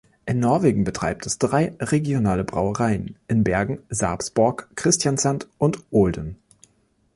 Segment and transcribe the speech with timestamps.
[0.25, 6.37] In Norwegen betreibt es drei regionale Brauereien in Bergen, Sarpsborg, Kristiansand und Olden.